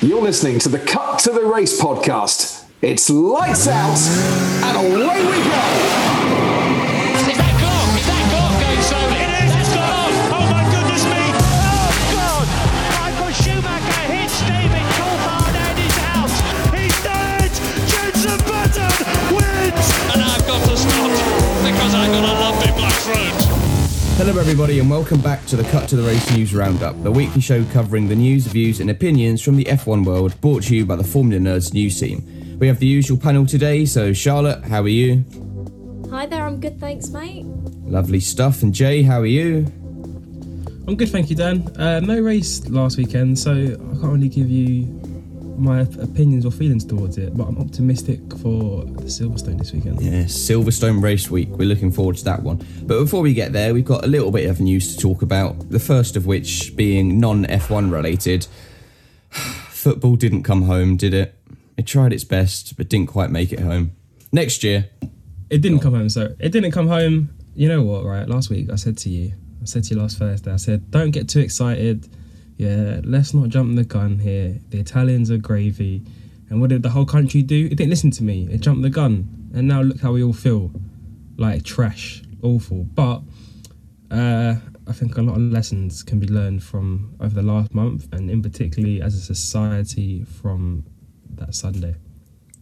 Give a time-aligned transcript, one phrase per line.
[0.00, 2.64] You're listening to the Cut to the Race podcast.
[2.82, 3.96] It's lights out
[4.64, 6.03] and away we go.
[24.16, 27.40] Hello, everybody, and welcome back to the Cut to the Race News Roundup, the weekly
[27.40, 30.94] show covering the news, views, and opinions from the F1 world, brought to you by
[30.94, 32.22] the Formula Nerds news team.
[32.60, 35.24] We have the usual panel today, so Charlotte, how are you?
[36.10, 37.44] Hi there, I'm good, thanks, mate.
[37.82, 38.62] Lovely stuff.
[38.62, 39.66] And Jay, how are you?
[40.86, 41.76] I'm good, thank you, Dan.
[41.76, 44.84] Uh, no race last weekend, so I can't really give you
[45.58, 50.00] my opinions or feelings towards it, but I'm optimistic for the Silverstone this weekend.
[50.00, 51.48] Yeah, Silverstone Race Week.
[51.50, 52.66] We're looking forward to that one.
[52.82, 55.70] But before we get there, we've got a little bit of news to talk about.
[55.70, 58.46] The first of which being non F1 related.
[59.30, 61.34] Football didn't come home, did it?
[61.76, 63.92] It tried its best, but didn't quite make it home.
[64.32, 64.90] Next year,
[65.50, 67.30] It didn't come home, so it didn't come home.
[67.54, 68.28] You know what, right?
[68.28, 69.32] Last week I said to you,
[69.62, 72.08] I said to you last Thursday, I said, don't get too excited.
[72.56, 74.58] Yeah, let's not jump the gun here.
[74.70, 76.02] The Italians are gravy.
[76.50, 77.66] And what did the whole country do?
[77.66, 78.48] It didn't listen to me.
[78.50, 79.50] It jumped the gun.
[79.54, 80.70] And now look how we all feel.
[81.36, 82.22] Like trash.
[82.42, 82.84] Awful.
[82.84, 83.22] But
[84.10, 84.56] uh,
[84.86, 88.30] I think a lot of lessons can be learned from over the last month and
[88.30, 90.84] in particularly as a society from
[91.30, 91.96] that Sunday.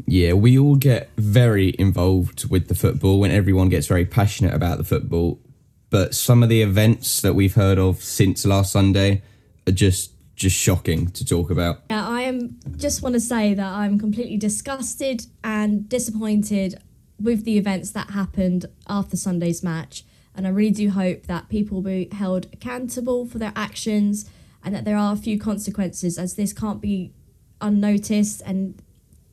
[0.07, 4.79] Yeah, we all get very involved with the football and everyone gets very passionate about
[4.79, 5.41] the football.
[5.91, 9.23] But some of the events that we've heard of since last Sunday
[9.67, 11.83] are just just shocking to talk about.
[11.91, 16.83] Yeah, I am just want to say that I'm completely disgusted and disappointed
[17.21, 20.05] with the events that happened after Sunday's match.
[20.34, 24.28] And I really do hope that people will be held accountable for their actions
[24.65, 27.12] and that there are a few consequences as this can't be
[27.61, 28.81] unnoticed and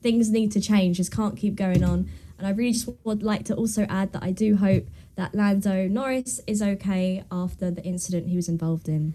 [0.01, 0.97] things need to change.
[0.97, 2.09] This can't keep going on.
[2.38, 5.88] And I really just would like to also add that I do hope that Lando
[5.88, 9.13] Norris is okay after the incident he was involved in.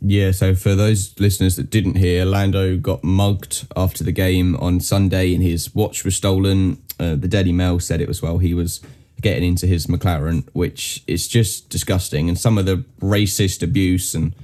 [0.00, 4.80] Yeah, so for those listeners that didn't hear, Lando got mugged after the game on
[4.80, 6.80] Sunday and his watch was stolen.
[7.00, 8.80] Uh, the Daily Mail said it was while he was
[9.20, 12.28] getting into his McLaren, which is just disgusting.
[12.28, 14.34] And some of the racist abuse and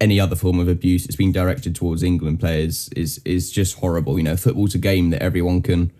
[0.00, 4.18] any other form of abuse that's been directed towards England players is is just horrible.
[4.18, 5.92] You know, football's a game that everyone can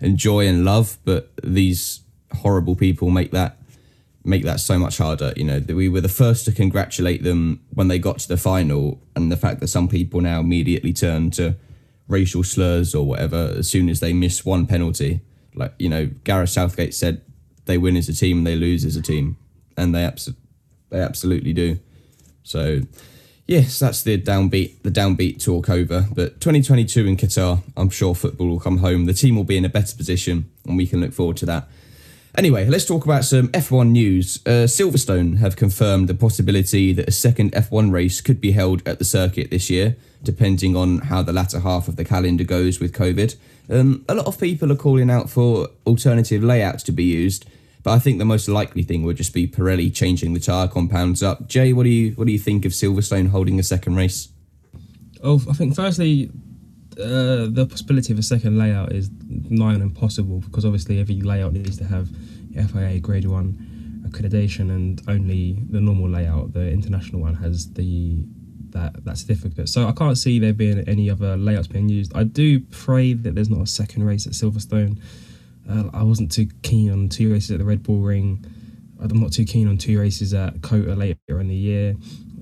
[0.00, 2.00] enjoy and love, but these
[2.32, 3.58] horrible people make that
[4.24, 5.32] make that so much harder.
[5.36, 9.00] You know, we were the first to congratulate them when they got to the final,
[9.14, 11.56] and the fact that some people now immediately turn to
[12.08, 15.20] racial slurs or whatever as soon as they miss one penalty.
[15.54, 17.20] Like you know, Gareth Southgate said
[17.66, 19.36] they win as a team, they lose as a team,
[19.76, 20.32] and they abs-
[20.90, 21.78] they absolutely do.
[22.42, 22.80] So.
[23.46, 26.06] Yes, that's the downbeat, the downbeat talk over.
[26.14, 29.04] But 2022 in Qatar, I'm sure football will come home.
[29.04, 31.68] The team will be in a better position, and we can look forward to that.
[32.36, 34.40] Anyway, let's talk about some F1 news.
[34.44, 38.98] Uh, Silverstone have confirmed the possibility that a second F1 race could be held at
[38.98, 42.92] the circuit this year, depending on how the latter half of the calendar goes with
[42.92, 43.36] COVID.
[43.70, 47.46] Um, a lot of people are calling out for alternative layouts to be used,
[47.84, 51.22] but I think the most likely thing would just be Pirelli changing the tyre compounds
[51.22, 51.46] up.
[51.46, 54.28] Jay, what do you what do you think of Silverstone holding a second race?
[55.22, 56.30] Oh, I think firstly,
[56.98, 61.52] uh, the possibility of a second layout is nigh on impossible because obviously every layout
[61.52, 62.08] needs to have
[62.54, 68.24] FIA Grade One accreditation, and only the normal layout, the international one, has the
[68.70, 69.68] that that certificate.
[69.68, 72.12] So I can't see there being any other layouts being used.
[72.16, 75.00] I do pray that there's not a second race at Silverstone.
[75.68, 78.44] Uh, I wasn't too keen on two races at the Red Bull Ring.
[79.00, 81.96] I'm not too keen on two races at Cota later in the year.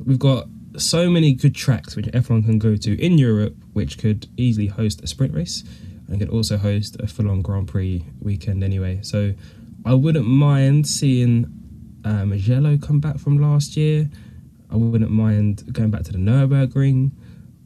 [0.05, 0.46] We've got
[0.76, 5.02] so many good tracks which F1 can go to in Europe, which could easily host
[5.02, 5.64] a sprint race
[6.08, 9.00] and could also host a full-on Grand Prix weekend anyway.
[9.02, 9.34] So
[9.84, 11.46] I wouldn't mind seeing
[12.04, 14.10] uh, Mugello come back from last year.
[14.70, 17.12] I wouldn't mind going back to the Nurburgring.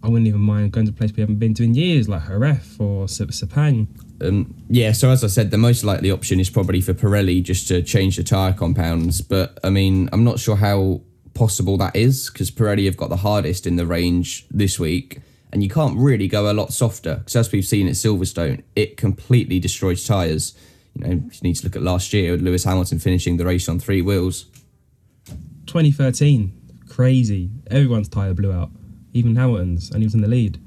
[0.03, 2.27] I wouldn't even mind going to a place we haven't been to in years, like
[2.27, 3.89] Jerez or Sep- Sepang.
[4.21, 7.67] Um, yeah, so as I said, the most likely option is probably for Pirelli just
[7.69, 9.21] to change the tyre compounds.
[9.21, 11.01] But I mean, I'm not sure how
[11.37, 15.21] possible that is because Pirelli have got the hardest in the range this week,
[15.53, 18.97] and you can't really go a lot softer because as we've seen at Silverstone, it
[18.97, 20.57] completely destroys tyres.
[20.95, 23.69] You know, you need to look at last year with Lewis Hamilton finishing the race
[23.69, 24.47] on three wheels.
[25.67, 26.53] 2013,
[26.89, 27.51] crazy.
[27.71, 28.71] Everyone's tyre blew out,
[29.13, 30.59] even Hamilton's, and he was in the lead.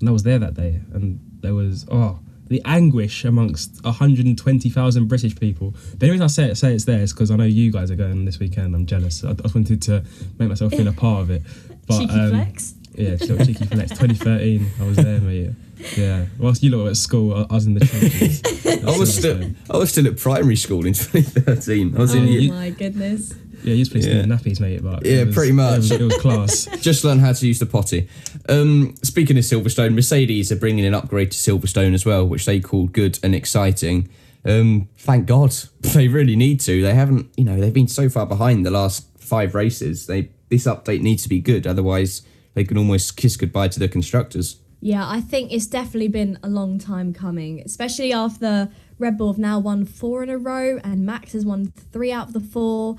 [0.00, 2.20] And I was there that day, and there was, oh,
[2.50, 5.70] the anguish amongst 120,000 British people.
[5.70, 7.92] The only reason I say, it, say it's there is because I know you guys
[7.92, 8.74] are going this weekend.
[8.74, 9.24] I'm jealous.
[9.24, 10.04] I, I just wanted to
[10.38, 11.42] make myself feel a part of it.
[11.86, 12.74] But, Cheeky um, flex.
[12.96, 13.90] Yeah, cheeky cheeky flex.
[13.98, 15.52] 2013, I was there, mate.
[15.96, 16.26] Yeah.
[16.38, 18.42] Whilst you lot were at school, I, I was in the trenches.
[18.84, 21.96] I was still, I was still at primary school in 2013.
[21.96, 23.32] I was Oh in year, my goodness.
[23.62, 24.14] Yeah, you was playing Yeah.
[24.16, 24.22] yeah.
[24.24, 24.82] nappies, mate.
[24.82, 25.74] But it Yeah, was- pretty much.
[25.74, 26.68] It was, it was class.
[26.80, 28.08] just learn how to use the potty.
[28.48, 32.60] Um, speaking of Silverstone, Mercedes are bringing an upgrade to Silverstone as well, which they
[32.60, 34.08] call good and exciting.
[34.44, 36.82] Um, thank God, they really need to.
[36.82, 40.06] They haven't, you know, they've been so far behind the last five races.
[40.06, 42.22] They this update needs to be good, otherwise
[42.54, 44.56] they can almost kiss goodbye to the constructors.
[44.80, 49.38] Yeah, I think it's definitely been a long time coming, especially after Red Bull have
[49.38, 52.96] now won four in a row and Max has won three out of the four.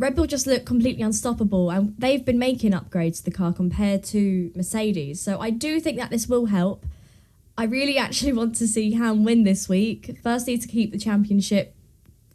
[0.00, 4.02] Red Bull just look completely unstoppable and they've been making upgrades to the car compared
[4.04, 5.20] to Mercedes.
[5.20, 6.86] So I do think that this will help.
[7.58, 10.18] I really actually want to see Ham win this week.
[10.22, 11.76] Firstly, to keep the championship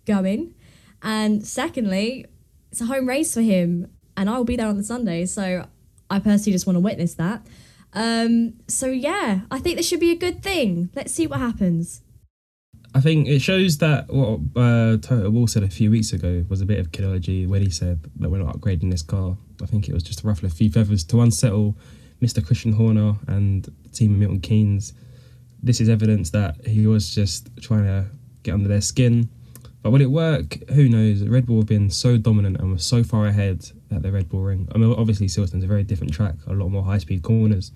[0.06, 0.54] going,
[1.02, 2.28] and secondly,
[2.72, 5.26] it's a home race for him, and I will be there on the Sunday.
[5.26, 5.68] So
[6.08, 7.48] I personally just want to witness that.
[7.94, 10.92] Um, so yeah, I think this should be a good thing.
[10.96, 12.04] Let's see what happens.
[12.96, 16.62] I think it shows that what uh, Toto Wolff said a few weeks ago was
[16.62, 19.36] a bit of kidology when he said that we're not upgrading this car.
[19.62, 21.76] I think it was just to ruffle a few feathers to unsettle
[22.22, 22.44] Mr.
[22.44, 24.94] Christian Horner and team Milton Keynes.
[25.62, 28.06] This is evidence that he was just trying to
[28.44, 29.28] get under their skin.
[29.82, 30.58] But will it work?
[30.70, 31.22] Who knows?
[31.22, 34.44] Red Bull have been so dominant and were so far ahead at the Red Bull
[34.44, 34.70] Ring.
[34.74, 37.74] I mean, obviously Silverstone's a very different track, a lot more high-speed corners.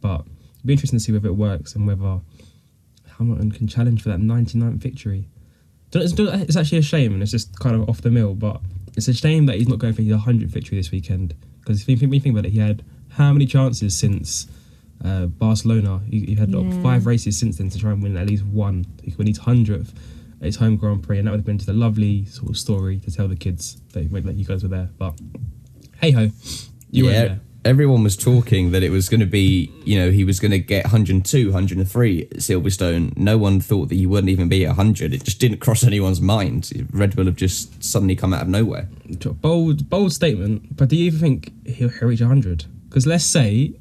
[0.00, 2.22] But it'll be interesting to see whether it works and whether
[3.18, 5.28] Hamilton can challenge for that 99th victory.
[5.94, 8.60] It's it's actually a shame, and it's just kind of off the mill, but
[8.96, 11.34] it's a shame that he's not going for his 100th victory this weekend.
[11.60, 14.46] Because if you think, when you think about it, he had how many chances since
[15.04, 16.00] uh, Barcelona?
[16.08, 16.82] He, he had Yeah.
[16.82, 18.86] five races since then to try and win at least one.
[19.02, 19.90] He could win his 100th
[20.40, 22.56] at his home Grand Prix, and that would have been just a lovely sort of
[22.56, 24.88] story to tell the kids that, that you guys were there.
[24.98, 25.18] But
[26.00, 26.30] hey ho,
[26.90, 27.40] you were there.
[27.64, 30.58] Everyone was talking that it was going to be, you know, he was going to
[30.58, 33.16] get 102, 103 at Silverstone.
[33.16, 35.14] No one thought that he wouldn't even be at 100.
[35.14, 36.70] It just didn't cross anyone's mind.
[36.92, 38.88] Red Bull have just suddenly come out of nowhere.
[39.40, 42.64] bold bold statement, but do you even think he'll, he'll reach 100?
[42.88, 43.72] Because let's say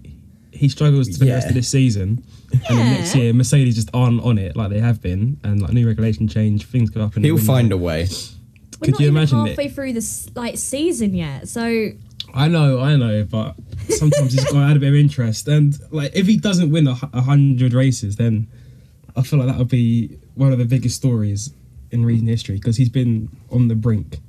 [0.51, 2.23] he struggles for the rest of this season,
[2.69, 5.71] and then next year Mercedes just aren't on it like they have been, and like
[5.71, 8.07] new regulation change, things go up and He'll find a way.
[8.79, 9.73] We're Could not you even imagine halfway it?
[9.73, 11.47] through this like season yet.
[11.47, 11.91] So
[12.33, 13.55] I know, I know, but
[13.89, 16.87] sometimes he's got to add a bit of interest, and like if he doesn't win
[16.87, 18.47] a, a hundred races, then
[19.15, 21.53] I feel like that would be one of the biggest stories
[21.91, 24.19] in recent history because he's been on the brink.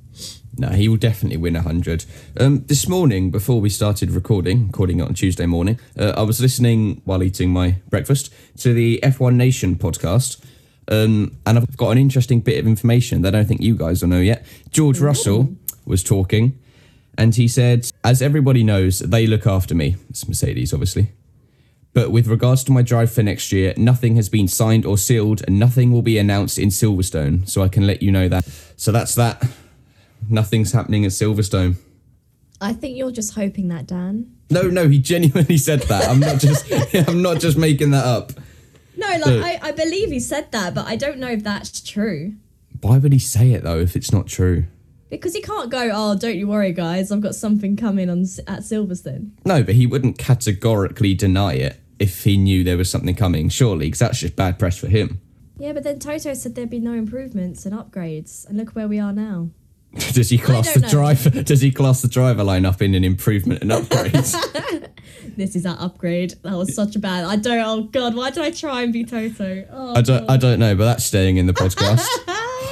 [0.59, 2.05] No, he will definitely win 100.
[2.39, 6.41] Um, this morning, before we started recording, recording it on Tuesday morning, uh, I was
[6.41, 10.45] listening while eating my breakfast to the F1 Nation podcast.
[10.89, 14.03] Um, and I've got an interesting bit of information that I don't think you guys
[14.03, 14.45] will know yet.
[14.71, 15.57] George Russell
[15.87, 16.59] was talking,
[17.19, 19.97] and he said, As everybody knows, they look after me.
[20.11, 21.13] It's Mercedes, obviously.
[21.95, 25.43] But with regards to my drive for next year, nothing has been signed or sealed,
[25.47, 27.47] and nothing will be announced in Silverstone.
[27.49, 28.49] So I can let you know that.
[28.77, 29.47] So that's that.
[30.29, 31.77] Nothing's happening at Silverstone.
[32.61, 34.35] I think you're just hoping that, Dan.
[34.49, 36.09] No, no, he genuinely said that.
[36.09, 36.73] I'm not just
[37.09, 38.33] I'm not just making that up.
[38.97, 42.35] No, like I, I believe he said that, but I don't know if that's true.
[42.81, 44.65] Why would he say it though if it's not true?
[45.13, 48.61] Because he can't go, oh, don't you worry, guys, I've got something coming on at
[48.61, 49.33] Silverstone.
[49.45, 53.89] No, but he wouldn't categorically deny it if he knew there was something coming, surely,
[53.89, 55.21] because that's just bad press for him.
[55.59, 58.99] Yeah, but then Toto said there'd be no improvements and upgrades, and look where we
[58.99, 59.51] are now.
[60.15, 60.89] does he class the know.
[60.89, 61.29] driver?
[61.29, 64.35] Does he class the driver lineup in an improvement and upgrades?
[65.37, 66.35] This is that upgrade.
[66.43, 67.25] That was such a bad.
[67.25, 67.61] I don't.
[67.61, 69.65] Oh God, why did I try and be Toto?
[69.71, 70.29] Oh, I don't.
[70.29, 70.37] I oh.
[70.37, 72.07] don't know, but that's staying in the podcast.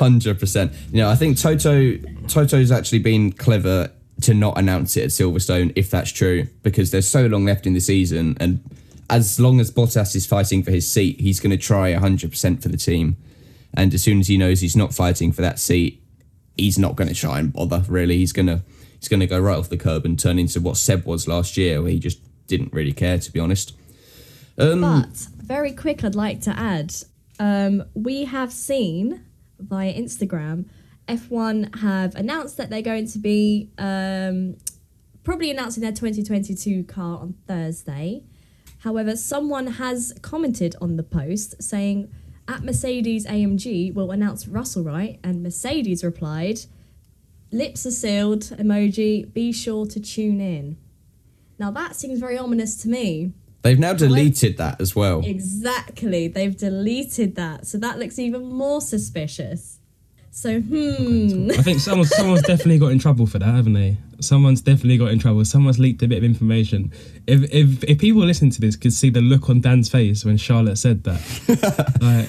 [0.00, 0.73] Hundred percent.
[0.90, 3.90] You know, I think Toto Toto's actually been clever
[4.23, 7.75] to not announce it at Silverstone if that's true, because there's so long left in
[7.75, 8.64] the season, and
[9.11, 12.62] as long as Bottas is fighting for his seat, he's going to try hundred percent
[12.62, 13.19] for the team.
[13.75, 16.02] And as soon as he knows he's not fighting for that seat,
[16.57, 17.85] he's not going to try and bother.
[17.87, 18.62] Really, he's gonna
[18.99, 21.83] he's gonna go right off the curb and turn into what Seb was last year,
[21.83, 23.76] where he just didn't really care, to be honest.
[24.57, 26.95] Um, But very quick, I'd like to add
[27.38, 29.26] um, we have seen
[29.61, 30.67] via Instagram
[31.11, 34.57] F1 have announced that they're going to be um,
[35.25, 38.23] probably announcing their 2022 car on Thursday.
[38.79, 42.11] However, someone has commented on the post saying
[42.47, 46.61] at Mercedes AMG will announce Russell Wright, and Mercedes replied,
[47.52, 50.76] lips are sealed emoji, be sure to tune in.
[51.59, 53.33] Now that seems very ominous to me.
[53.62, 55.23] They've now deleted that as well.
[55.25, 56.29] Exactly.
[56.29, 57.67] They've deleted that.
[57.67, 59.81] So that looks even more suspicious.
[60.33, 61.50] So, hmm.
[61.50, 63.97] I think someone someone's definitely got in trouble for that, haven't they?
[64.21, 65.45] Someone's definitely got in trouble.
[65.45, 66.93] Someone's leaked a bit of information.
[67.26, 70.37] If if if people listening to this could see the look on Dan's face when
[70.37, 72.29] Charlotte said that, like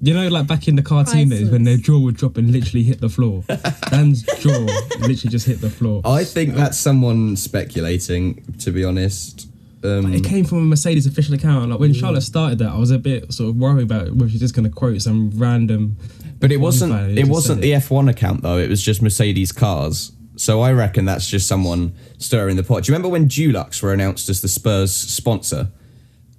[0.00, 2.84] you know, like back in the cartoon days when their jaw would drop and literally
[2.84, 3.42] hit the floor.
[3.90, 4.58] Dan's jaw
[5.00, 6.02] literally just hit the floor.
[6.04, 9.49] I think that's someone speculating, to be honest.
[9.82, 11.70] Um, It came from a Mercedes official account.
[11.70, 14.40] Like when Charlotte started that, I was a bit sort of worried about whether she's
[14.40, 15.96] just going to quote some random.
[16.38, 16.92] but it wasn't.
[16.92, 18.58] fan It wasn't the F1 account though.
[18.58, 20.12] It was just Mercedes cars.
[20.36, 22.84] So I reckon that's just someone stirring the pot.
[22.84, 25.68] Do you remember when Dulux were announced as the Spurs sponsor,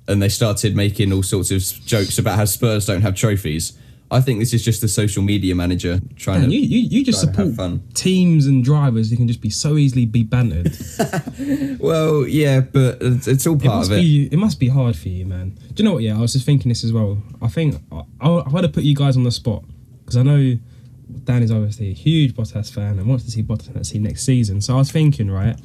[0.07, 3.73] and they started making all sorts of jokes about how Spurs don't have trophies?
[4.11, 6.55] I think this is just the social media manager trying Dan, to.
[6.55, 7.83] you, you, you just trying to have support fun.
[7.93, 10.75] teams and drivers who can just be so easily be bantered.
[11.79, 14.01] Well, yeah, but it's, it's all it part must of it.
[14.01, 15.57] be it must be hard for you, man.
[15.73, 16.03] Do you know what?
[16.03, 17.17] Yeah, I was just thinking this as well.
[17.41, 19.63] I think I, I, I want to put you guys on the spot
[19.99, 20.57] because I know
[21.23, 24.23] Dan is obviously a huge Bottas fan and wants to see Bottas at sea next
[24.23, 24.61] season.
[24.61, 25.55] So I was thinking, right,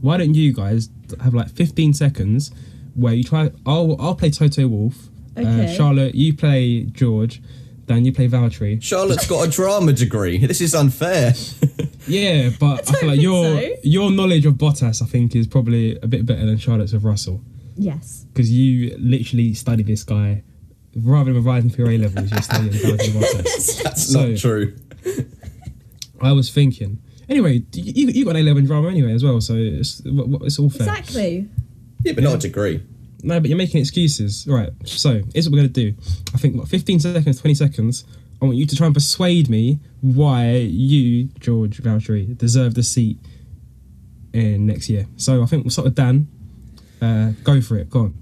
[0.00, 0.88] why don't you guys
[1.22, 2.50] have like 15 seconds
[2.94, 3.50] where you try?
[3.66, 5.08] I'll I'll play Toto Wolff.
[5.36, 5.74] Uh, Okay.
[5.76, 7.42] Charlotte, you play George.
[7.86, 8.82] Dan, you play Valtteri.
[8.82, 10.38] Charlotte's got a drama degree.
[10.46, 11.32] This is unfair.
[12.08, 13.74] Yeah, but I, feel like your so.
[13.82, 17.40] your knowledge of Bottas, I think, is probably a bit better than Charlotte's of Russell.
[17.76, 18.24] Yes.
[18.32, 20.44] because you literally study this guy
[20.94, 22.30] rather than rising through A levels.
[22.30, 23.82] You're studying Valentine Bottas.
[23.82, 24.76] That's So- not true.
[26.20, 26.98] I was thinking.
[27.28, 30.22] Anyway, you you got an A level in drama anyway as well, so it's w-
[30.30, 30.88] w- it's all fair.
[30.88, 31.48] Exactly.
[32.04, 32.84] Yeah, but not a degree.
[33.22, 34.46] No, but you're making excuses.
[34.48, 34.70] Right.
[34.84, 35.94] So here's what we're gonna do.
[36.34, 38.04] I think what 15 seconds, 20 seconds.
[38.40, 43.18] I want you to try and persuade me why you, George Valtteri, deserve the seat
[44.34, 45.06] in next year.
[45.16, 46.28] So I think we'll start with Dan.
[47.00, 47.88] Uh, go for it.
[47.88, 48.14] Go on.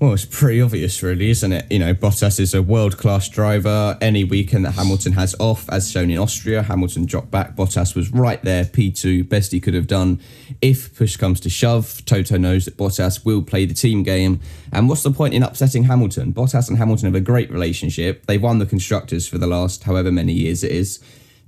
[0.00, 1.66] Well, it's pretty obvious, really, isn't it?
[1.70, 3.98] You know, Bottas is a world class driver.
[4.00, 7.54] Any weekend that Hamilton has off, as shown in Austria, Hamilton dropped back.
[7.54, 10.18] Bottas was right there, P2, best he could have done.
[10.62, 14.40] If push comes to shove, Toto knows that Bottas will play the team game.
[14.72, 16.32] And what's the point in upsetting Hamilton?
[16.32, 18.24] Bottas and Hamilton have a great relationship.
[18.24, 21.00] They've won the constructors for the last however many years it is.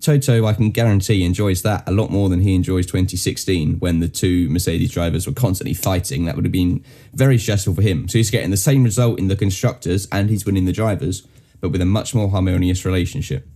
[0.03, 4.09] Toto, I can guarantee, enjoys that a lot more than he enjoys 2016 when the
[4.09, 6.25] two Mercedes drivers were constantly fighting.
[6.25, 8.09] That would have been very stressful for him.
[8.09, 11.27] So he's getting the same result in the constructors and he's winning the drivers,
[11.61, 13.47] but with a much more harmonious relationship.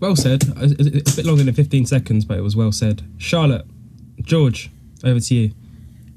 [0.00, 0.42] Well said.
[0.56, 3.02] It's it's a bit longer than 15 seconds, but it was well said.
[3.18, 3.66] Charlotte,
[4.20, 4.70] George,
[5.04, 5.52] over to you.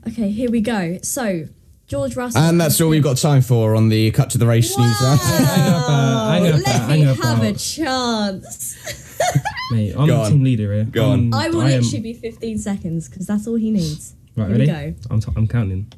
[0.08, 0.98] Okay, here we go.
[1.04, 1.46] So,
[1.92, 2.42] George Russell.
[2.42, 4.98] And that's all we've got time for on the Cut to the Race news.
[4.98, 5.20] Hang up,
[5.90, 8.78] uh, hang up, uh, Let me up, have a chance.
[9.72, 10.32] Mate, I'm Go the on.
[10.32, 10.86] team leader here.
[10.86, 11.34] Go on.
[11.34, 14.16] I will I am- literally be 15 seconds because that's all he needs.
[14.38, 14.72] Right, Here ready?
[14.72, 14.94] we go.
[15.10, 15.92] I'm, t- I'm counting.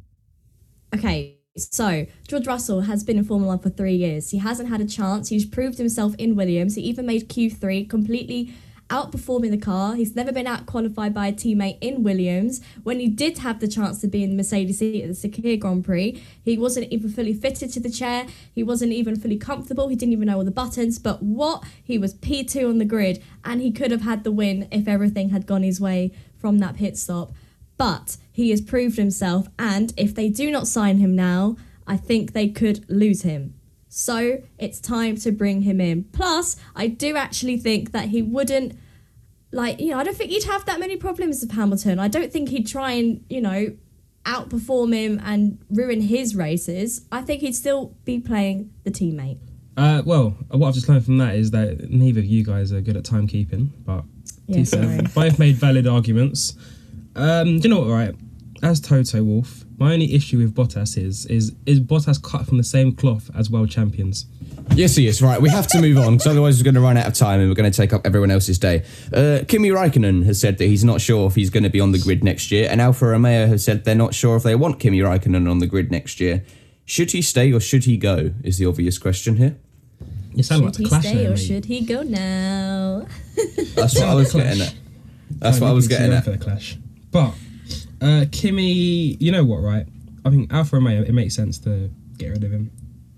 [0.95, 4.31] Okay, so George Russell has been in Formula One for three years.
[4.31, 5.29] He hasn't had a chance.
[5.29, 6.73] He's proved himself in Williams.
[6.73, 8.51] He even made Q3, completely
[8.90, 9.96] outperforming the car.
[9.96, 12.62] He's never been out qualified by a teammate in Williams.
[12.84, 15.60] When he did have the chance to be in the Mercedes seat at the Sakhir
[15.60, 18.28] Grand Prix, he wasn't even fully fitted to the chair.
[18.54, 19.88] He wasn't even fully comfortable.
[19.88, 21.00] He didn't even know all the buttons.
[21.00, 21.63] But what?
[21.84, 25.30] He was P2 on the grid, and he could have had the win if everything
[25.30, 27.34] had gone his way from that pit stop
[27.78, 31.56] but he has proved himself and if they do not sign him now
[31.88, 33.54] i think they could lose him
[33.95, 38.73] so it's time to bring him in plus i do actually think that he wouldn't
[39.51, 42.00] like you know, I don't think he'd have that many problems with Hamilton.
[42.00, 43.71] I don't think he'd try and you know
[44.25, 47.05] outperform him and ruin his races.
[47.12, 49.38] I think he'd still be playing the teammate.
[49.77, 52.81] Uh, well, what I've just learned from that is that neither of you guys are
[52.81, 54.03] good at timekeeping, but
[54.47, 54.83] Yeah, to be fair,
[55.13, 55.29] sorry.
[55.29, 56.55] both made valid arguments.
[57.15, 57.89] Um, do you know what?
[57.89, 58.15] Right,
[58.63, 62.63] as Toto Wolff, my only issue with Bottas is is is Bottas cut from the
[62.63, 64.25] same cloth as world champions.
[64.75, 65.22] Yes, he is.
[65.22, 67.39] Right, we have to move on because otherwise we're going to run out of time
[67.41, 68.84] and we're going to take up everyone else's day.
[69.13, 71.91] Uh, Kimi Raikkonen has said that he's not sure if he's going to be on
[71.91, 74.79] the grid next year, and Alfa Romeo has said they're not sure if they want
[74.79, 76.43] Kimi Raikkonen on the grid next year.
[76.86, 78.32] Should he stay or should he go?
[78.43, 79.58] Is the obvious question here.
[80.34, 81.39] You sound Should like the he stay or mate.
[81.39, 83.05] should he go now?
[83.75, 84.74] That's what I was getting at.
[85.29, 86.24] That's what I was getting at.
[86.24, 86.77] for the Clash.
[87.12, 87.34] But
[88.03, 89.86] uh, Kimi, you know what, right?
[90.25, 92.72] I think Alfa Romeo, it makes sense to get rid of him.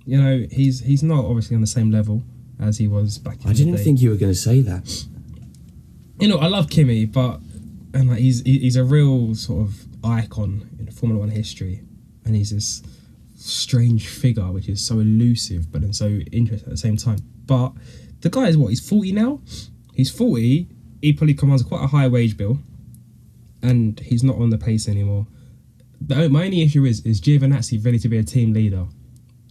[0.06, 2.24] You know, he's he's not obviously on the same level
[2.60, 5.06] as he was back in I didn't think you were going to say that.
[6.20, 7.40] you know, I love Kimi, but
[7.94, 11.82] and like he's he's a real sort of icon in Formula One history,
[12.24, 12.84] and he's this
[13.36, 17.20] strange figure which is so elusive but then so interesting at the same time.
[17.46, 17.74] But
[18.22, 18.70] the guy is what?
[18.70, 19.42] He's forty now.
[19.94, 20.68] He's forty.
[21.02, 22.60] He probably commands quite a high wage bill,
[23.62, 25.28] and he's not on the pace anymore.
[26.02, 28.86] The, my only issue is is Giovinazzi ready to be a team leader?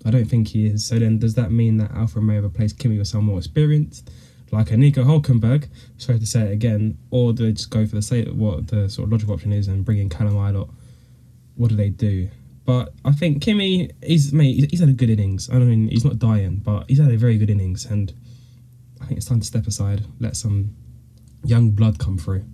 [0.05, 0.85] I don't think he is.
[0.87, 4.11] So then, does that mean that Alfa Romeo replaced Kimi with someone more experienced,
[4.51, 5.69] like a Nico Hulkenberg?
[5.97, 8.89] Sorry to say it again, or do they just go for the say what the
[8.89, 10.71] sort of logical option is and bring in Callum Ilott?
[11.57, 12.29] What do they do?
[12.67, 15.51] But I think Kimi, he's mate, he's, he's had a good innings.
[15.51, 18.13] I mean, he's not dying, but he's had a very good innings, and
[19.01, 20.75] I think it's time to step aside, let some
[21.45, 22.45] young blood come through.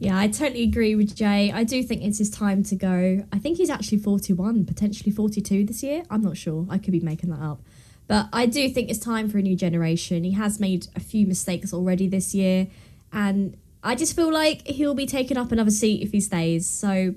[0.00, 1.50] Yeah, I totally agree with Jay.
[1.50, 3.26] I do think it's his time to go.
[3.32, 6.04] I think he's actually 41, potentially 42 this year.
[6.08, 6.66] I'm not sure.
[6.70, 7.60] I could be making that up.
[8.06, 10.24] But I do think it's time for a new generation.
[10.24, 12.68] He has made a few mistakes already this year.
[13.12, 16.68] And I just feel like he'll be taking up another seat if he stays.
[16.68, 17.14] So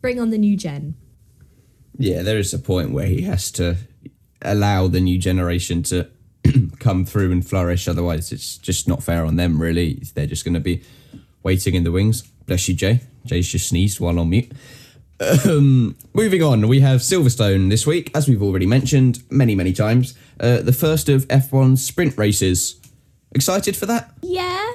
[0.00, 0.94] bring on the new gen.
[1.98, 3.76] Yeah, there is a point where he has to
[4.42, 6.08] allow the new generation to
[6.78, 7.88] come through and flourish.
[7.88, 10.02] Otherwise, it's just not fair on them, really.
[10.14, 10.82] They're just going to be
[11.42, 12.22] waiting in the wings.
[12.46, 13.00] Bless you, Jay.
[13.24, 14.52] Jay's just sneezed while on mute.
[15.44, 20.14] Um, moving on, we have Silverstone this week, as we've already mentioned many, many times.
[20.38, 22.80] Uh, the first of F1 sprint races.
[23.32, 24.10] Excited for that?
[24.22, 24.72] Yeah.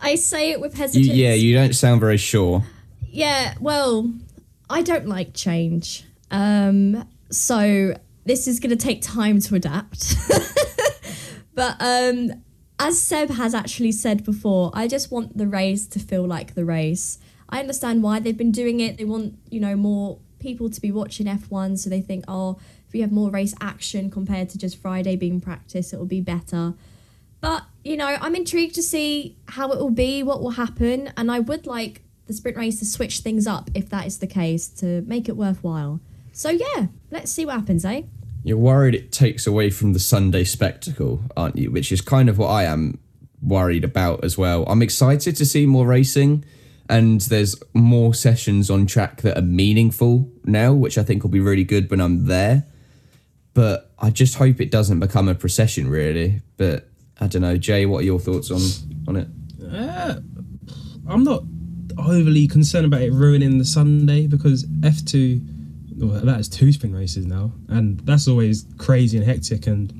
[0.00, 2.64] I say it with You, yeah, you don't sound very sure.
[3.08, 4.12] Yeah, well,
[4.70, 6.04] I don't like change.
[6.30, 7.94] Um, so
[8.24, 10.14] this is going to take time to adapt.
[11.54, 12.42] but um,
[12.78, 16.64] as Seb has actually said before, I just want the race to feel like the
[16.64, 17.18] race.
[17.48, 18.98] I understand why they've been doing it.
[18.98, 22.92] They want, you know, more people to be watching F1 so they think, oh, if
[22.92, 26.74] we have more race action compared to just Friday being practice, it will be better.
[27.40, 31.30] But, you know, I'm intrigued to see how it will be, what will happen, and
[31.30, 34.68] I would like the sprint race to switch things up if that is the case
[34.68, 36.00] to make it worthwhile.
[36.32, 38.02] So, yeah, let's see what happens, eh?
[38.46, 41.72] You're worried it takes away from the Sunday spectacle, aren't you?
[41.72, 43.00] Which is kind of what I am
[43.42, 44.62] worried about as well.
[44.68, 46.44] I'm excited to see more racing,
[46.88, 51.40] and there's more sessions on track that are meaningful now, which I think will be
[51.40, 52.64] really good when I'm there.
[53.52, 56.40] But I just hope it doesn't become a procession, really.
[56.56, 56.88] But
[57.20, 57.84] I don't know, Jay.
[57.84, 58.60] What are your thoughts on
[59.08, 59.28] on it?
[59.60, 60.20] Uh,
[61.08, 61.42] I'm not
[61.98, 65.55] overly concerned about it ruining the Sunday because F2,
[65.96, 69.92] well, that is two sprint races now, and that's always crazy and hectic and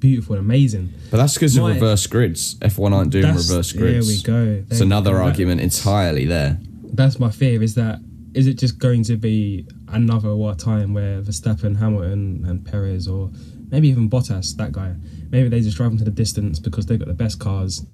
[0.00, 0.92] beautiful and amazing.
[1.10, 2.56] But that's because of reverse grids.
[2.56, 4.06] F1 aren't doing reverse there grids.
[4.06, 4.64] we go.
[4.70, 6.58] It's another argument entirely there.
[6.92, 7.62] That's my fear.
[7.62, 8.00] Is that
[8.34, 13.30] is it just going to be another what time where Verstappen, Hamilton, and Perez, or
[13.70, 14.94] maybe even Bottas, that guy,
[15.30, 17.86] maybe they just drive them to the distance because they've got the best cars,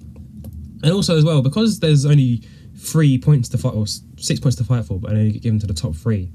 [0.82, 2.42] and also as well because there's only
[2.76, 5.66] three points to fight or six points to fight for, but only get given to
[5.66, 6.32] the top three.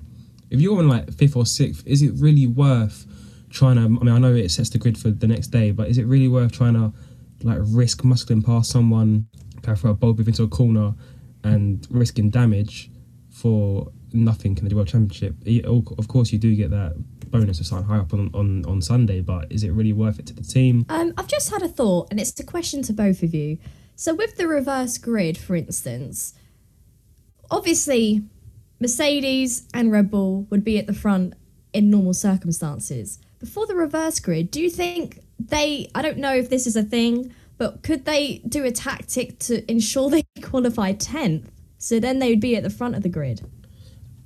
[0.56, 3.06] If you're on like fifth or sixth, is it really worth
[3.50, 3.82] trying to?
[3.82, 6.06] I mean, I know it sets the grid for the next day, but is it
[6.06, 6.94] really worth trying to
[7.44, 9.28] like risk muscling past someone,
[9.64, 10.94] go throw a bulb into a corner,
[11.44, 12.90] and risking damage
[13.30, 15.36] for nothing in the World Championship?
[15.66, 16.94] Of course, you do get that
[17.32, 20.26] bonus of starting high up on, on, on Sunday, but is it really worth it
[20.28, 20.86] to the team?
[20.88, 23.58] Um, I've just had a thought, and it's a question to both of you.
[23.98, 26.34] So, with the reverse grid, for instance,
[27.52, 28.24] obviously
[28.80, 31.34] Mercedes and Red Bull would be at the front
[31.74, 33.20] in normal circumstances.
[33.40, 36.84] Before the reverse grid, do you think they, I don't know if this is a
[36.84, 41.46] thing, but could they do a tactic to ensure they qualify 10th?
[41.78, 43.46] So then they would be at the front of the grid.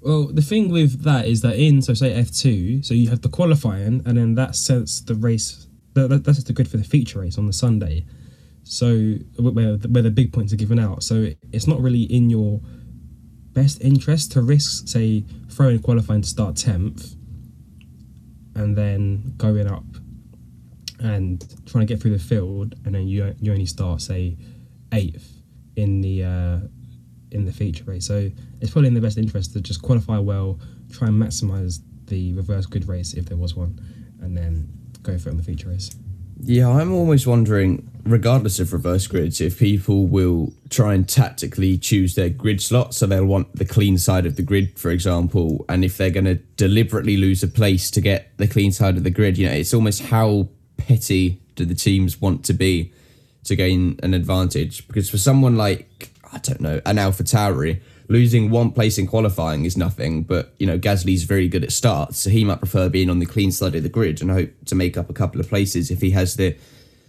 [0.01, 3.21] Well, the thing with that is that in so say F two, so you have
[3.21, 5.67] the qualifying, and then that sets the race.
[5.93, 8.05] That, that- that's the grid for the feature race on the Sunday.
[8.63, 11.03] So where where the big points are given out.
[11.03, 12.61] So it's not really in your
[13.61, 17.15] best interest to risk, say, throwing qualifying to start tenth,
[18.55, 19.83] and then going up
[20.99, 24.37] and trying to get through the field, and then you you only start say
[24.93, 25.27] eighth
[25.75, 26.59] in the uh,
[27.31, 28.05] in the feature race.
[28.05, 30.59] So it's probably in the best interest to just qualify well,
[30.91, 33.73] try and maximise the reverse grid race if there was one,
[34.21, 34.51] and then
[35.03, 35.89] go for it in the feature race.
[36.41, 42.15] Yeah, I'm almost wondering, regardless of reverse grids, if people will try and tactically choose
[42.15, 42.93] their grid slot.
[42.93, 45.65] So they'll want the clean side of the grid, for example.
[45.67, 49.03] And if they're going to deliberately lose a place to get the clean side of
[49.03, 50.47] the grid, you know, it's almost how
[50.77, 52.93] petty do the teams want to be
[53.43, 54.87] to gain an advantage?
[54.87, 59.77] Because for someone like, I don't know, an AlphaTauri, losing one place in qualifying is
[59.77, 63.19] nothing, but you know Gasly's very good at starts, so he might prefer being on
[63.19, 65.89] the clean side of the grid and hope to make up a couple of places
[65.89, 66.57] if he has the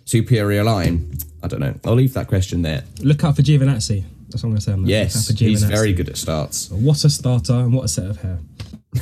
[0.04, 1.18] superior line.
[1.42, 1.74] I don't know.
[1.84, 2.84] I'll leave that question there.
[3.00, 4.04] Look out for Giovinazzi.
[4.28, 4.72] That's what I'm going to say.
[4.72, 4.88] On that.
[4.88, 6.70] Yes, Look out for he's very good at starts.
[6.70, 8.38] What a starter and what a set of hair.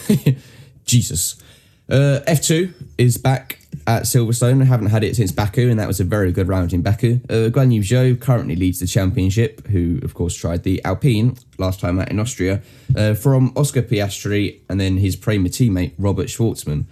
[0.86, 1.36] Jesus.
[1.90, 4.60] Uh, F2 is back at Silverstone.
[4.60, 7.20] I haven't had it since Baku, and that was a very good round in Baku.
[7.30, 11.80] Uh, Guan Yu Zhou currently leads the championship, who, of course, tried the Alpine last
[11.80, 12.60] time out in Austria,
[12.96, 16.84] uh, from Oscar Piastri and then his Prema teammate, Robert Shwartzman.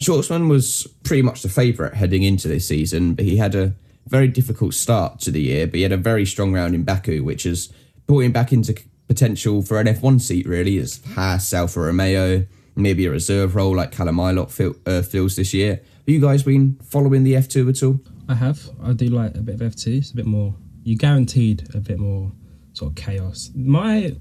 [0.00, 3.74] Shwartzman was pretty much the favourite heading into this season, but he had a
[4.06, 7.22] very difficult start to the year, but he had a very strong round in Baku,
[7.22, 7.70] which has
[8.06, 8.74] brought him back into
[9.08, 12.46] potential for an F1 seat, really, as Haas, Alfa Romeo,
[12.78, 15.76] maybe a reserve role like Callum Ilott fill, uh, fills this year.
[15.76, 18.00] Have you guys been following the F2 at all?
[18.28, 18.70] I have.
[18.82, 19.98] I do like a bit of F2.
[19.98, 20.54] It's a bit more.
[20.84, 22.32] You guaranteed a bit more
[22.72, 23.50] sort of chaos.
[23.54, 24.16] My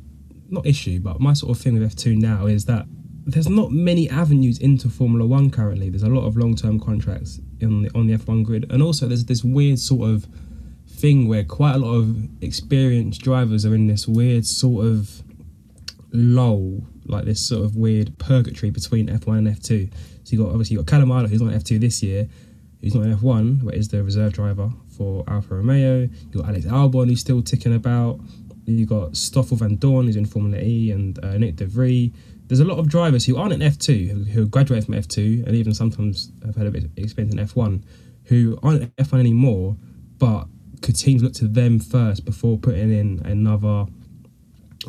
[0.49, 2.85] not issue, but my sort of thing with F2 now is that
[3.25, 5.89] there's not many avenues into Formula One currently.
[5.89, 9.25] There's a lot of long-term contracts in the, on the F1 grid, and also there's
[9.25, 10.27] this weird sort of
[10.87, 15.23] thing where quite a lot of experienced drivers are in this weird sort of
[16.13, 19.91] lull, like this sort of weird purgatory between F1 and F2.
[20.23, 22.27] So you got obviously you got Callum who's on F2 this year,
[22.81, 26.01] who's not in F1, but is the reserve driver for Alfa Romeo.
[26.01, 28.19] You got Alex Albon, who's still ticking about.
[28.65, 32.11] You got Stoffel Vandoorne, who's in Formula E, and uh, Nick De.
[32.47, 35.55] There's a lot of drivers who aren't in F2, who, who graduate from F2, and
[35.55, 37.83] even sometimes have had a bit of experience in F1,
[38.25, 39.75] who aren't in F1 anymore,
[40.17, 40.47] but
[40.81, 43.85] could teams look to them first before putting in another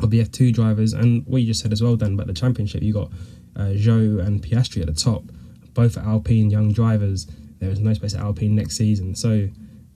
[0.03, 0.93] of the F2 drivers?
[0.93, 3.11] And what you just said as well, Dan, about the championship, you got
[3.55, 5.23] uh, Zhou and Piastri at the top,
[5.73, 7.27] both Alpine young drivers.
[7.59, 9.49] There is no space at Alpine next season, so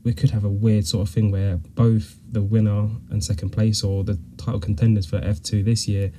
[0.03, 3.83] we could have a weird sort of thing where both the winner and second place,
[3.83, 6.11] or the title contenders for F2 this year,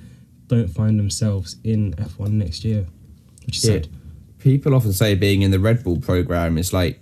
[0.46, 2.86] don't find themselves in F1 next year,
[3.46, 3.70] which is Yeah.
[3.72, 3.88] sad.
[4.38, 7.00] People often say being in the Red Bull program is like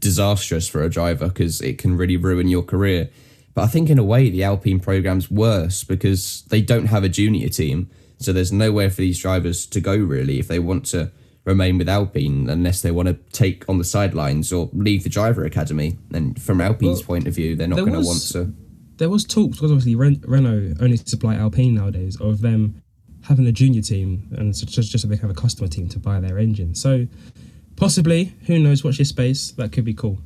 [0.00, 3.08] disastrous for a driver because it can really ruin your career.
[3.54, 7.08] But I think in a way the Alpine program's worse because they don't have a
[7.08, 11.10] junior team, so there's nowhere for these drivers to go really if they want to
[11.44, 15.44] remain with Alpine unless they want to take on the sidelines or leave the driver
[15.44, 15.98] academy.
[16.12, 18.54] And from Alpine's Well, point of view, they're not going to want to.
[18.98, 22.82] There was talks because obviously Ren- Renault only supply Alpine nowadays of them
[23.22, 25.98] having a junior team and so just just so they have a customer team to
[25.98, 26.74] buy their engine.
[26.74, 27.06] So
[27.76, 28.84] possibly, who knows?
[28.84, 29.52] Watch this space.
[29.52, 30.18] That could be cool.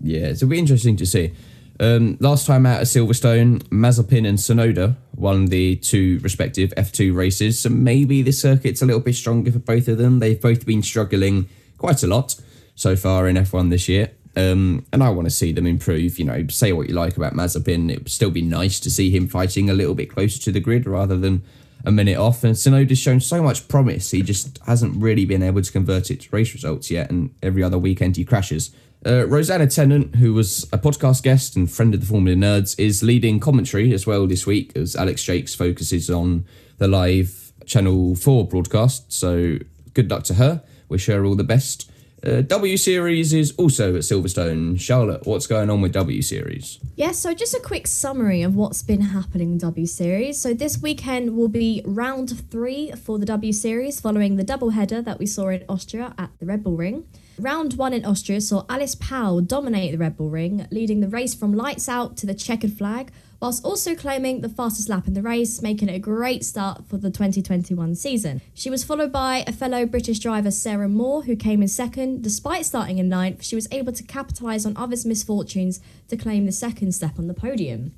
[0.00, 1.32] Yeah, it'll be interesting to see.
[1.80, 7.58] Um, last time out at Silverstone, Mazepin and Tsunoda won the two respective F2 races,
[7.58, 10.18] so maybe the circuit's a little bit stronger for both of them.
[10.18, 12.38] They've both been struggling quite a lot
[12.74, 16.18] so far in F1 this year, um, and I want to see them improve.
[16.18, 19.10] You know, say what you like about Mazepin, it would still be nice to see
[19.10, 21.42] him fighting a little bit closer to the grid rather than
[21.86, 22.44] a minute off.
[22.44, 26.20] And Tsunoda's shown so much promise, he just hasn't really been able to convert it
[26.20, 28.70] to race results yet, and every other weekend he crashes.
[29.04, 33.02] Uh, Rosanna Tennant, who was a podcast guest and friend of the Formula Nerds, is
[33.02, 36.44] leading commentary as well this week as Alex Jacques focuses on
[36.76, 39.10] the live Channel 4 broadcast.
[39.10, 39.56] So
[39.94, 40.62] good luck to her.
[40.90, 41.90] Wish her all the best.
[42.22, 44.78] Uh, w Series is also at Silverstone.
[44.78, 46.78] Charlotte, what's going on with W Series?
[46.94, 50.38] Yes, so just a quick summary of what's been happening in W Series.
[50.38, 55.00] So this weekend will be round three for the W Series, following the double header
[55.00, 57.06] that we saw in Austria at the Red Bull Ring.
[57.38, 61.34] Round one in Austria saw Alice Powell dominate the Red Bull Ring, leading the race
[61.34, 65.22] from lights out to the checkered flag, whilst also claiming the fastest lap in the
[65.22, 68.42] race, making it a great start for the 2021 season.
[68.52, 72.22] She was followed by a fellow British driver, Sarah Moore, who came in second.
[72.22, 76.52] Despite starting in ninth, she was able to capitalise on others' misfortunes to claim the
[76.52, 77.92] second step on the podium.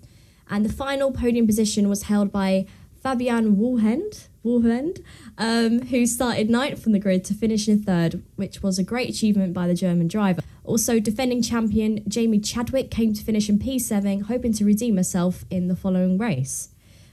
[0.49, 2.67] And the final podium position was held by
[3.05, 5.03] Fabienne Wohlwend, Wohlwend
[5.39, 9.09] um, who started ninth from the grid to finish in third, which was a great
[9.09, 10.43] achievement by the German driver.
[10.65, 15.69] Also, defending champion Jamie Chadwick came to finish in P7, hoping to redeem herself in
[15.69, 16.69] the following race.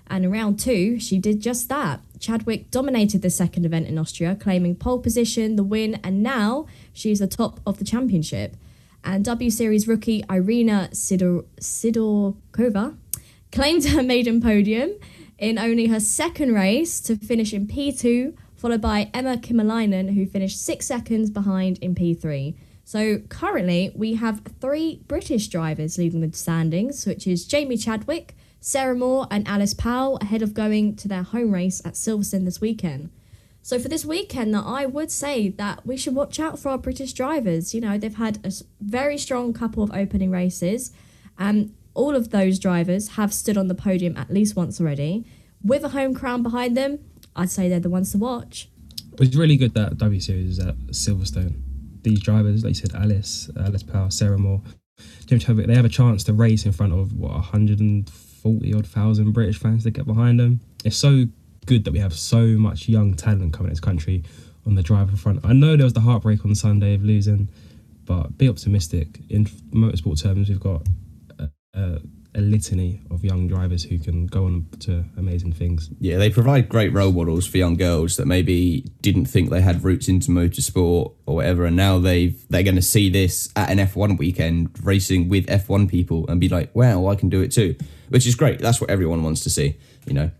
[0.07, 2.01] And in round two, she did just that.
[2.19, 7.19] Chadwick dominated the second event in Austria, claiming pole position, the win, and now she's
[7.19, 8.55] the top of the championship.
[9.03, 12.97] And W Series rookie Irina Sidor- Sidorkova
[13.51, 14.91] claimed her maiden podium
[15.39, 20.63] in only her second race to finish in P2, followed by Emma Kimiläinen, who finished
[20.63, 22.55] six seconds behind in P3.
[22.83, 28.95] So currently, we have three British drivers leading the standings, which is Jamie Chadwick, Sarah
[28.95, 33.09] Moore, and Alice Powell, ahead of going to their home race at Silverstone this weekend.
[33.61, 36.77] So for this weekend, that I would say that we should watch out for our
[36.77, 37.73] British drivers.
[37.73, 40.91] You know, they've had a very strong couple of opening races,
[41.37, 45.25] and all of those drivers have stood on the podium at least once already.
[45.61, 46.99] With a home crown behind them,
[47.35, 48.69] I'd say they're the ones to watch.
[49.19, 51.59] It's really good that W Series is at Silverstone.
[52.03, 54.61] These drivers, like you said, Alice, Alice Powell, Sarah Moore,
[55.25, 59.33] James Chadwick, they have a chance to race in front of what 140 odd thousand
[59.33, 60.61] British fans to get behind them.
[60.85, 61.25] It's so
[61.65, 64.23] good that we have so much young talent coming to this country
[64.65, 65.41] on the driver front.
[65.43, 67.49] I know there was the heartbreak on Sunday of losing,
[68.05, 69.19] but be optimistic.
[69.27, 70.87] In motorsport terms, we've got
[71.73, 71.99] a,
[72.35, 75.89] a, litany of young drivers who can go on to amazing things.
[75.99, 79.83] Yeah, they provide great role models for young girls that maybe didn't think they had
[79.83, 83.77] roots into motorsport or whatever, and now they've they're going to see this at an
[83.77, 87.75] F1 weekend racing with F1 people and be like, "Wow, I can do it too,"
[88.09, 88.59] which is great.
[88.59, 90.31] That's what everyone wants to see, you know.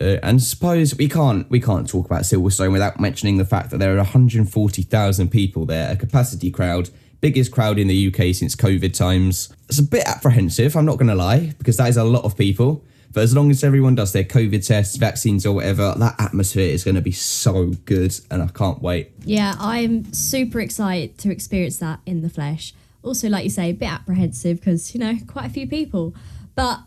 [0.00, 3.78] Uh, and suppose we can't we can't talk about Silverstone without mentioning the fact that
[3.78, 6.90] there are 140,000 people there, a capacity crowd,
[7.24, 9.50] biggest crowd in the UK since COVID times.
[9.70, 12.36] It's a bit apprehensive, I'm not going to lie, because that is a lot of
[12.36, 12.84] people.
[13.14, 16.84] But as long as everyone does their COVID tests, vaccines, or whatever, that atmosphere is
[16.84, 19.12] going to be so good, and I can't wait.
[19.24, 22.74] Yeah, I'm super excited to experience that in the flesh.
[23.02, 26.14] Also, like you say, a bit apprehensive because, you know, quite a few people.
[26.54, 26.80] But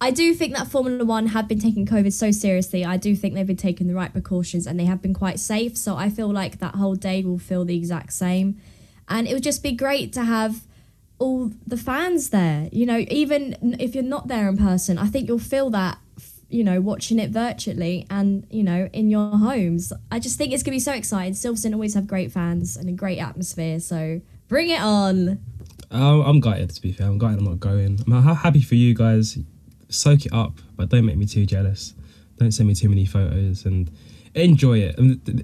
[0.00, 2.82] I do think that Formula One have been taking COVID so seriously.
[2.82, 5.76] I do think they've been taking the right precautions and they have been quite safe.
[5.76, 8.58] So I feel like that whole day will feel the exact same.
[9.08, 10.62] And it would just be great to have
[11.18, 12.68] all the fans there.
[12.72, 15.98] You know, even if you're not there in person, I think you'll feel that,
[16.48, 19.92] you know, watching it virtually and, you know, in your homes.
[20.10, 21.34] I just think it's going to be so exciting.
[21.34, 23.80] Silverstone always have great fans and a great atmosphere.
[23.80, 25.40] So bring it on.
[25.90, 27.06] Oh, I'm gutted to be fair.
[27.06, 28.00] I'm gutted I'm not going.
[28.06, 29.38] I'm happy for you guys.
[29.88, 31.94] Soak it up, but don't make me too jealous.
[32.38, 33.90] Don't send me too many photos and
[34.34, 34.94] enjoy it.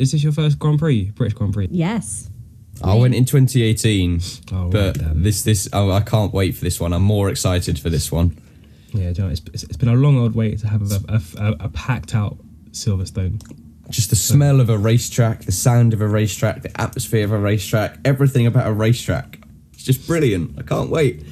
[0.00, 1.68] Is this your first Grand Prix, British Grand Prix?
[1.70, 2.30] Yes.
[2.82, 4.20] I went in 2018,
[4.52, 5.22] Oh, but damn.
[5.22, 6.92] this this oh, I can't wait for this one.
[6.92, 8.36] I'm more excited for this one.
[8.92, 11.56] Yeah, you know, it's, it's, been a long old wait to have a, a, a,
[11.64, 12.38] a packed out
[12.70, 13.42] Silverstone.
[13.90, 17.38] Just the smell of a racetrack, the sound of a racetrack, the atmosphere of a
[17.38, 19.37] racetrack, everything about a racetrack.
[19.78, 20.58] It's just brilliant.
[20.58, 21.22] I can't wait.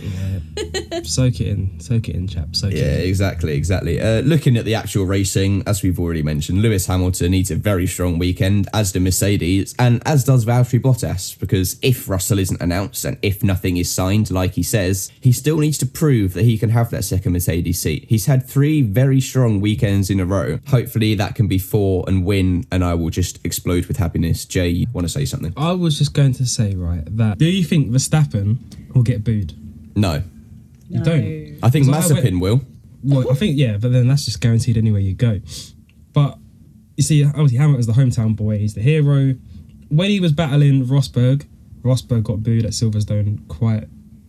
[1.03, 2.55] soak it in, soak it in, chap.
[2.55, 3.09] Soak Yeah, it in.
[3.09, 4.01] exactly, exactly.
[4.01, 7.89] Uh, looking at the actual racing, as we've already mentioned, Lewis Hamilton needs a very
[7.89, 13.05] strong weekend, as do Mercedes, and as does Valtteri Bottas, because if Russell isn't announced
[13.05, 16.57] and if nothing is signed, like he says, he still needs to prove that he
[16.57, 18.07] can have that second Mercedes seat.
[18.09, 20.61] He's had three very strong weekends in a row.
[20.69, 24.45] Hopefully, that can be four and win, and I will just explode with happiness.
[24.45, 25.53] Jay, you want to say something?
[25.57, 28.36] I was just going to say, right, that do you think Verstappen
[28.94, 29.55] will get booed?
[29.96, 30.22] No.
[30.88, 31.59] You don't?
[31.62, 32.61] I think 'Cause I went- will.
[33.03, 35.40] Well, I think yeah, but then that's just guaranteed anywhere you go.
[36.12, 36.38] But
[36.96, 38.59] you see, obviously Hamilton's the hometown boy.
[38.59, 39.35] He's the hero.
[39.88, 41.44] When he was battling Rosberg,
[41.83, 43.85] Rosberg got booed at Silverstone quite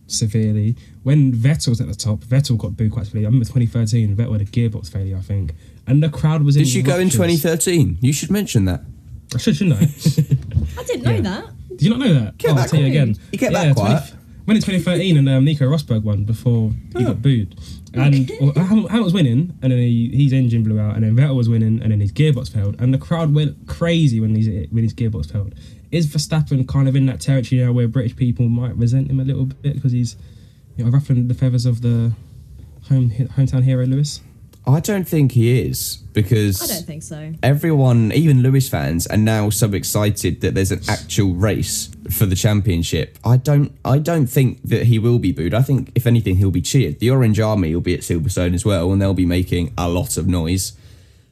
[0.06, 0.76] severely.
[1.02, 3.26] When Vettel was at the top, Vettel got booed quite severely.
[3.26, 5.54] I remember 2013, Vettel had a gearbox failure, I think,
[5.86, 6.54] and the crowd was.
[6.56, 7.14] Did in you go in raptures.
[7.42, 7.98] 2013?
[8.00, 8.82] You should mention that.
[9.34, 9.84] I should, shouldn't I?
[10.80, 11.44] I didn't know that.
[11.78, 12.34] Did you not know that?
[12.44, 13.16] Oh, I'll tell you again.
[13.30, 14.12] You get that quiet.
[14.46, 17.56] when in 2013 and um, Nico Rosberg won before he got booed.
[17.94, 21.36] And well, Hamilton was winning, and then he, his engine blew out, and then Vettel
[21.36, 24.82] was winning, and then his gearbox failed, and the crowd went crazy when his when
[24.82, 25.54] his gearbox failed.
[25.90, 29.24] Is Verstappen kind of in that territory now where British people might resent him a
[29.24, 30.16] little bit because he's
[30.76, 32.12] you know, ruffling the feathers of the
[32.88, 34.20] home hometown hero Lewis?
[34.68, 37.32] I don't think he is because I don't think so.
[37.42, 42.36] everyone, even Lewis fans, are now so excited that there's an actual race for the
[42.36, 43.18] championship.
[43.24, 45.54] I don't, I don't think that he will be booed.
[45.54, 46.98] I think if anything, he'll be cheered.
[46.98, 50.18] The Orange Army will be at Silverstone as well, and they'll be making a lot
[50.18, 50.72] of noise.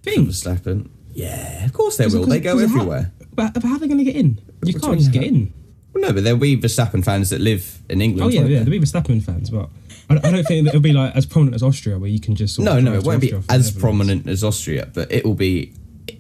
[0.03, 0.29] For Think?
[0.31, 0.89] Verstappen.
[1.13, 2.25] Yeah, of course they will.
[2.25, 3.13] They go cause how- everywhere.
[3.35, 4.41] But, but how are they going to get in?
[4.65, 5.53] You Between can't just get in.
[5.93, 8.27] Well, no, but there'll be Verstappen fans that live in England.
[8.27, 8.65] Oh yeah, yeah, there?
[8.65, 9.69] there'll be Verstappen fans, but
[10.09, 12.55] I, I don't think it'll be like as prominent as Austria, where you can just
[12.55, 15.25] sort No, of no, it won't be Austria from as prominent as Austria, but it
[15.25, 15.73] will be.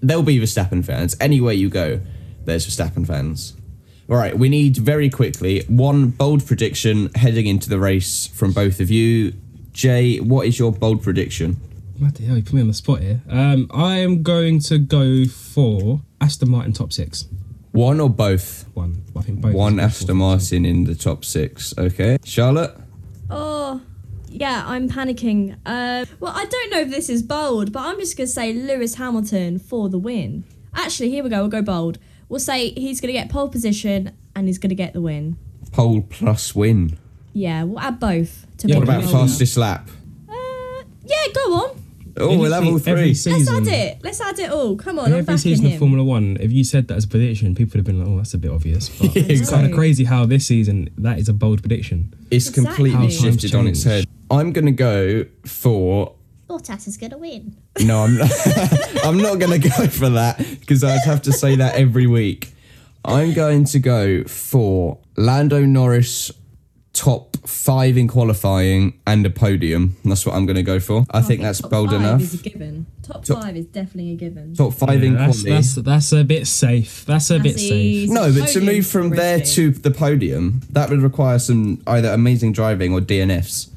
[0.02, 2.00] There'll be Verstappen fans anywhere you go.
[2.44, 3.56] There's Verstappen fans.
[4.08, 8.78] All right, we need very quickly one bold prediction heading into the race from both
[8.80, 9.32] of you.
[9.72, 11.56] Jay, what is your bold prediction?
[11.98, 13.20] Bloody hell, you put me on the spot here.
[13.28, 17.26] Um, I am going to go for Aston Martin top six.
[17.72, 18.64] One or both?
[18.74, 19.02] One.
[19.16, 19.54] I think both.
[19.54, 21.74] One Aston Martin in the top six.
[21.76, 22.76] Okay, Charlotte.
[23.30, 23.80] Oh,
[24.28, 25.56] yeah, I'm panicking.
[25.66, 28.52] Uh, well, I don't know if this is bold, but I'm just going to say
[28.52, 30.44] Lewis Hamilton for the win.
[30.74, 31.40] Actually, here we go.
[31.40, 31.98] We'll go bold.
[32.28, 35.36] We'll say he's going to get pole position and he's going to get the win.
[35.72, 36.98] Pole plus win.
[37.32, 38.46] Yeah, we'll add both.
[38.58, 39.88] To Yeah, What about fastest lap?
[40.28, 41.75] Uh, yeah, go on.
[42.18, 43.32] Oh, Every we'll have all every three.
[43.32, 43.98] Let's add it.
[44.02, 44.76] Let's add it all.
[44.76, 45.72] Come on, In I'm every backing season him.
[45.74, 48.08] of Formula One, if you said that as a prediction, people would have been like,
[48.08, 51.18] "Oh, that's a bit obvious." But Yeah, it's kind of crazy how this season that
[51.18, 52.14] is a bold prediction.
[52.30, 52.90] It's Exactly.
[52.92, 54.06] completely shifted on its head.
[54.30, 56.14] I'm gonna go for
[56.48, 57.56] Bottas is going to win.
[57.80, 58.30] No, I'm not.
[59.04, 62.52] I'm not going to go for that because I'd have to say that every week.
[63.04, 66.30] I'm going to go for Lando Norris
[66.92, 69.96] top five in qualifying and a podium.
[70.04, 71.04] That's what I'm going to go for.
[71.10, 72.20] I, think, that's top bold five enough.
[72.20, 72.86] Is a given.
[73.02, 74.54] Top, Top- five is definitely a given.
[74.54, 75.50] Top five in Yeah, that's, quality.
[75.50, 77.04] that's that's a bit safe.
[77.06, 78.10] That's a bit That's safe.
[78.10, 82.52] no, but to move from there to the podium, that would require some either amazing
[82.52, 83.70] driving or DNFs.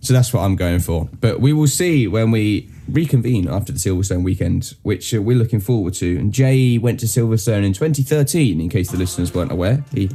[0.00, 1.08] So that's what I'm going for.
[1.20, 5.58] But we will see when we reconvene after the Silverstone weekend, which uh, we're looking
[5.58, 6.16] forward to.
[6.18, 9.84] And Jay went to Silverstone in 2013, in case the listeners weren't aware.
[9.92, 10.08] He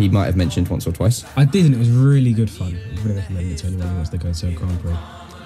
[0.00, 1.24] he might have mentioned once or twice.
[1.36, 2.76] I did, and it was really good fun.
[2.76, 4.96] I really recommend it to anyone who wants to go to a Grand Prix.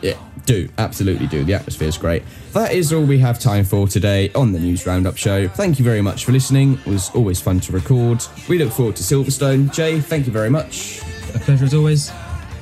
[0.03, 1.45] Yeah, do absolutely do.
[1.45, 2.23] The atmosphere is great.
[2.53, 5.49] That is all we have time for today on the News Roundup Show.
[5.49, 6.75] Thank you very much for listening.
[6.75, 8.23] It was always fun to record.
[8.49, 9.73] We look forward to Silverstone.
[9.73, 11.01] Jay, thank you very much.
[11.35, 12.13] A pleasure as always.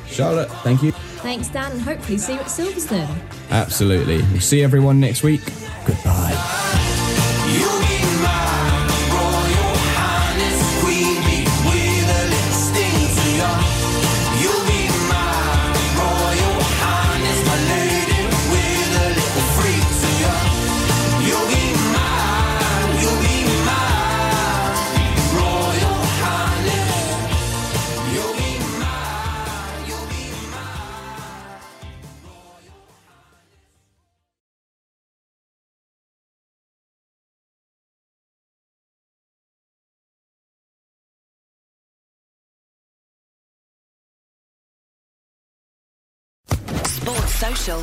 [0.06, 0.92] Charlotte, thank you.
[0.92, 3.08] Thanks, Dan, and hopefully see you at Silverstone.
[3.50, 4.18] Absolutely.
[4.30, 5.42] We'll see everyone next week.
[5.84, 6.90] Goodbye.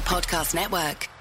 [0.02, 1.19] Podcast Network.